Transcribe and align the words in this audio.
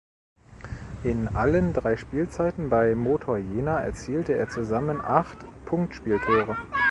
In 1.03 1.27
allen 1.27 1.73
drei 1.73 1.95
Spielzeiten 1.95 2.69
bei 2.69 2.95
Motor 2.95 3.37
Jena 3.37 3.81
erzielte 3.81 4.33
er 4.33 4.49
zusammen 4.49 4.99
acht 4.99 5.37
Punktspieltore. 5.65 6.57